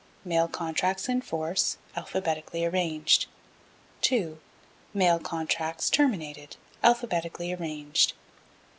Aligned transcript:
Mail 0.25 0.47
Contracts 0.47 1.07
in 1.07 1.21
force 1.21 1.77
alphabetically 1.95 2.65
arranged. 2.65 3.27
2. 4.01 4.39
Mails 4.95 5.21
Contracts 5.23 5.91
terminated 5.91 6.55
alphabetically 6.81 7.53
arranged. 7.53 8.13